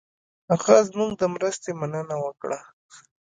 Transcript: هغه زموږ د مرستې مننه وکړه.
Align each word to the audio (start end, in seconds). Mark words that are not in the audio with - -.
هغه 0.51 0.75
زموږ 0.89 1.11
د 1.17 1.23
مرستې 1.33 1.71
مننه 1.79 2.15
وکړه. 2.23 2.59